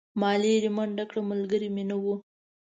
ما 0.19 0.31
لیرې 0.41 0.69
منډه 0.77 1.03
کړه 1.09 1.21
ملګری 1.29 1.69
مې 1.75 1.83
نه 1.89 1.95
و. 2.03 2.05